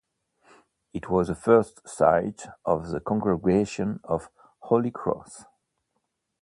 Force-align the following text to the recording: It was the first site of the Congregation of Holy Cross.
It 0.95 1.11
was 1.11 1.27
the 1.27 1.35
first 1.35 1.87
site 1.87 2.47
of 2.65 2.89
the 2.89 2.99
Congregation 2.99 3.99
of 4.03 4.31
Holy 4.61 4.89
Cross. 4.89 5.45